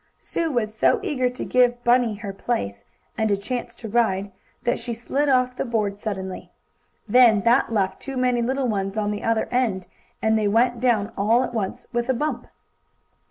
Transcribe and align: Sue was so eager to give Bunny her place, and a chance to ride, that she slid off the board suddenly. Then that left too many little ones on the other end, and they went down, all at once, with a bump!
Sue 0.17 0.49
was 0.49 0.73
so 0.73 0.99
eager 1.03 1.29
to 1.29 1.45
give 1.45 1.83
Bunny 1.83 2.15
her 2.15 2.33
place, 2.33 2.85
and 3.19 3.29
a 3.29 3.37
chance 3.37 3.75
to 3.75 3.87
ride, 3.87 4.31
that 4.63 4.79
she 4.79 4.95
slid 4.95 5.29
off 5.29 5.55
the 5.55 5.63
board 5.63 5.99
suddenly. 5.99 6.49
Then 7.07 7.41
that 7.41 7.71
left 7.71 7.99
too 8.01 8.17
many 8.17 8.41
little 8.41 8.67
ones 8.67 8.97
on 8.97 9.11
the 9.11 9.21
other 9.21 9.47
end, 9.51 9.85
and 10.19 10.39
they 10.39 10.47
went 10.47 10.79
down, 10.79 11.11
all 11.15 11.43
at 11.43 11.53
once, 11.53 11.85
with 11.93 12.09
a 12.09 12.15
bump! 12.15 12.47